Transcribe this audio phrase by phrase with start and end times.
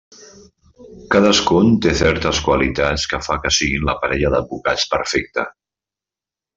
[1.15, 5.49] Cadascun té certes qualitats que fa que siguin la parella d'advocats perfecta.